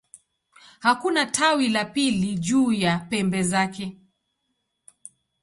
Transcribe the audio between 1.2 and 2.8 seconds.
tawi la pili juu